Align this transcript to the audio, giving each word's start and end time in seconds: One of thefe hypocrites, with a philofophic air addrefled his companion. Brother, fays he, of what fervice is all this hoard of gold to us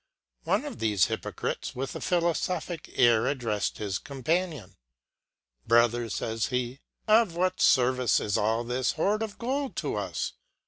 One 0.45 0.65
of 0.65 0.77
thefe 0.79 1.09
hypocrites, 1.09 1.75
with 1.75 1.95
a 1.95 1.99
philofophic 1.99 2.89
air 2.95 3.25
addrefled 3.27 3.77
his 3.77 3.99
companion. 3.99 4.77
Brother, 5.67 6.09
fays 6.09 6.47
he, 6.47 6.79
of 7.07 7.35
what 7.35 7.57
fervice 7.59 8.19
is 8.19 8.35
all 8.35 8.63
this 8.63 8.93
hoard 8.93 9.21
of 9.21 9.37
gold 9.37 9.75
to 9.75 9.97
us 9.97 10.33